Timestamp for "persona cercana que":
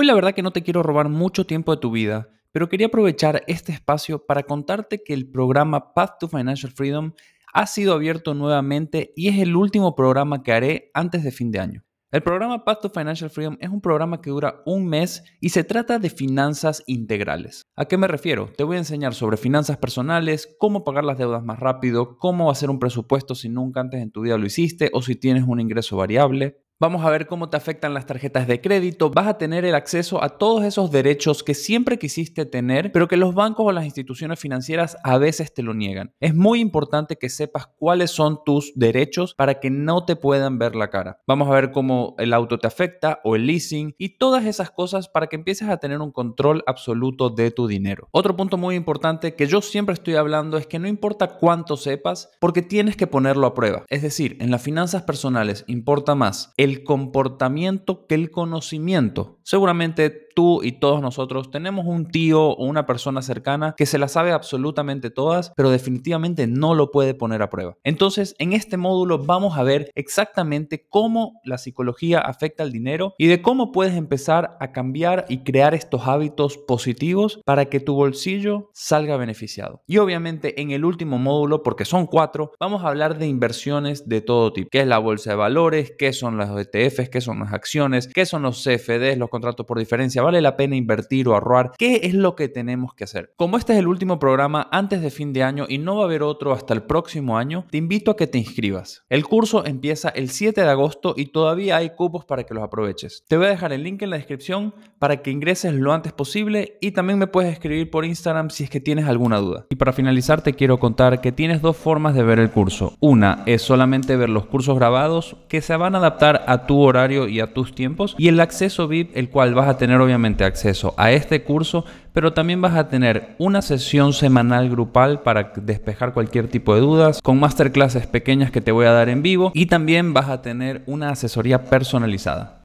62.84-63.86